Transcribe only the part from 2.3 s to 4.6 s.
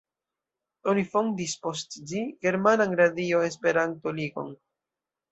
„Germanan Radio-Esperanto-Ligon“.